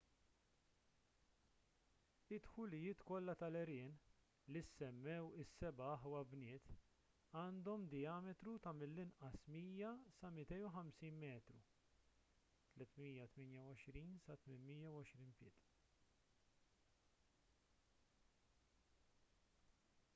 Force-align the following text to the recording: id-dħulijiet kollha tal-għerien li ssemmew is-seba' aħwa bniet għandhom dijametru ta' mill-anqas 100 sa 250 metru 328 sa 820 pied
id-dħulijiet 2.35 3.03
kollha 3.09 3.33
tal-għerien 3.41 3.91
li 4.55 4.61
ssemmew 4.69 5.27
is-seba' 5.43 5.89
aħwa 5.97 6.21
bniet 6.31 6.71
għandhom 7.41 7.85
dijametru 7.95 8.55
ta' 8.69 8.73
mill-anqas 8.79 9.37
100 9.57 9.91
sa 10.17 10.31
250 10.39 11.19
metru 11.25 11.61
328 12.85 14.19
sa 14.27 14.39
820 14.49 15.39
pied 15.43 15.63